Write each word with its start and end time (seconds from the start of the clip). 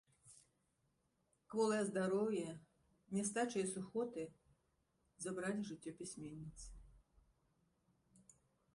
Кволае 1.53 1.83
здароўе, 1.89 2.49
нястача 3.19 3.59
і 3.63 3.67
сухоты 3.75 4.23
забралі 5.27 5.61
жыццё 5.71 5.91
пісьменніцы. 6.01 6.67